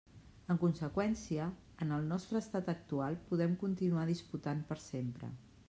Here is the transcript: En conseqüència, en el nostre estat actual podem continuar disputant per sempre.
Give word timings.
En 0.53 0.59
conseqüència, 0.61 1.45
en 1.85 1.93
el 1.99 2.09
nostre 2.13 2.41
estat 2.45 2.73
actual 2.75 3.19
podem 3.29 3.55
continuar 3.67 4.09
disputant 4.13 4.69
per 4.73 4.83
sempre. 4.91 5.35